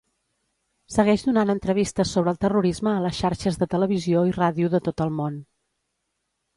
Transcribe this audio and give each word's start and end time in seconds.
Segueix 0.95 1.25
donant 1.27 1.53
entrevistes 1.55 2.15
sobre 2.17 2.33
el 2.37 2.41
terrorisme 2.47 2.95
a 2.95 3.05
les 3.05 3.21
xarxes 3.21 3.63
de 3.63 3.71
televisió 3.77 4.27
i 4.33 4.37
radio 4.43 4.75
de 4.77 4.85
tot 4.91 5.09
el 5.09 5.17
món. 5.23 5.41